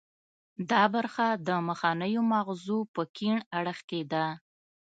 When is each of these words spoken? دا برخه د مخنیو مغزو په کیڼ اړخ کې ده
دا 0.71 0.83
برخه 0.95 1.27
د 1.47 1.49
مخنیو 1.67 2.21
مغزو 2.33 2.79
په 2.93 3.01
کیڼ 3.17 3.37
اړخ 3.57 3.79
کې 3.89 4.01
ده 4.11 4.25